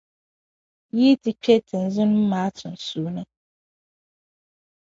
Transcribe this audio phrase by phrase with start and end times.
[0.97, 3.23] yi ti kpi tinzunnim’ maa sunsuuni.